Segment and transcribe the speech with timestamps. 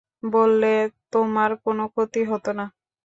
[0.31, 0.73] বললে
[1.13, 2.65] তোমার কোনো ক্ষতি হত না।